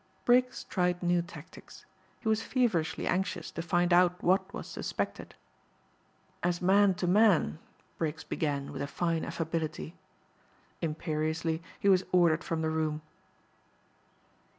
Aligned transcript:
Briggs 0.25 0.63
tried 0.63 1.03
new 1.03 1.21
tactics. 1.21 1.85
He 2.21 2.27
was 2.27 2.41
feverishly 2.41 3.05
anxious 3.05 3.51
to 3.51 3.61
find 3.61 3.93
out 3.93 4.23
what 4.23 4.51
was 4.51 4.65
suspected. 4.65 5.35
"As 6.41 6.59
man 6.59 6.95
to 6.95 7.05
man," 7.05 7.59
Briggs 7.99 8.23
began 8.23 8.71
with 8.73 8.81
a 8.81 8.87
fine 8.87 9.23
affability. 9.23 9.93
Imperiously 10.81 11.61
he 11.79 11.87
was 11.87 12.03
ordered 12.13 12.43
from 12.43 12.63
the 12.63 12.71
room. 12.71 13.03